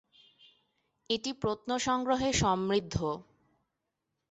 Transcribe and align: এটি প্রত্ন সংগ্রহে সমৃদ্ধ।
এটি 1.09 1.31
প্রত্ন 1.41 1.69
সংগ্রহে 1.77 2.29
সমৃদ্ধ। 2.33 2.95